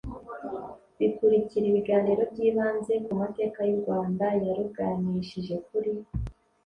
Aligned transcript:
bikurikira 0.97 1.65
ibiganiro 1.71 2.21
byibanze 2.31 2.93
ku 3.05 3.11
mateka 3.21 3.59
y 3.69 3.71
u 3.75 3.79
rwanda 3.81 4.25
yaruganishije 4.45 5.55
kuri 5.67 5.91